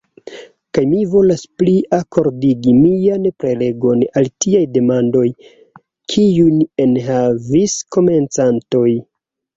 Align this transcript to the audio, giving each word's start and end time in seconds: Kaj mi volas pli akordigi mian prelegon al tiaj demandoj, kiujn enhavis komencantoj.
Kaj 0.77 0.83
mi 0.93 1.01
volas 1.09 1.43
pli 1.61 1.73
akordigi 1.97 2.73
mian 2.77 3.27
prelegon 3.43 4.01
al 4.21 4.31
tiaj 4.45 4.63
demandoj, 4.79 5.25
kiujn 6.15 6.59
enhavis 6.87 7.77
komencantoj. 7.99 8.89